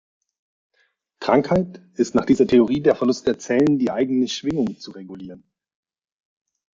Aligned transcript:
Krankheit 1.19 1.79
ist 1.93 2.15
nach 2.15 2.25
dieser 2.25 2.47
Theorie 2.47 2.81
der 2.81 2.95
Verlust 2.95 3.27
der 3.27 3.37
Zellen, 3.37 3.77
die 3.77 3.91
eigene 3.91 4.27
Schwingung 4.27 4.79
zu 4.79 4.89
regulieren. 4.89 5.43